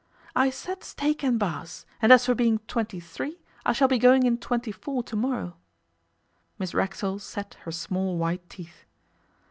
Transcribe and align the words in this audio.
'I 0.35 0.49
said 0.49 0.83
steak 0.83 1.23
and 1.23 1.37
Bass, 1.37 1.85
and 2.01 2.11
as 2.11 2.25
for 2.25 2.33
being 2.33 2.57
twenty 2.67 2.99
three, 2.99 3.37
shall 3.71 3.87
be 3.87 3.99
going 3.99 4.23
in 4.25 4.39
twenty 4.39 4.71
four 4.71 5.03
to 5.03 5.15
morrow.' 5.15 5.57
Miss 6.57 6.73
Racksole 6.73 7.19
set 7.19 7.53
her 7.65 7.71
small 7.71 8.17
white 8.17 8.49
teeth. 8.49 8.85